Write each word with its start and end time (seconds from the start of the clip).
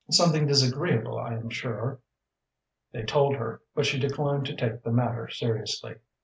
Something 0.09 0.47
disagreeable, 0.47 1.19
I 1.19 1.35
am 1.35 1.51
sure?" 1.51 1.99
They 2.91 3.03
told 3.03 3.35
her, 3.35 3.61
but 3.75 3.85
she 3.85 3.99
declined 3.99 4.47
to 4.47 4.55
take 4.55 4.81
the 4.81 4.91
matter 4.91 5.29
seriously. 5.29 5.97